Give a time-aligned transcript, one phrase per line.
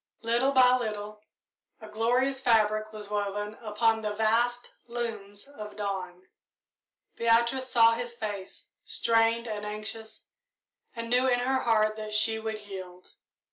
[0.23, 1.21] Little by little
[1.79, 6.27] a glorious fabric was woven upon the vast looms of dawn.
[7.15, 10.25] Beatrice saw his face, strained and anxious,
[10.95, 13.13] and knew in her heart that she would yield.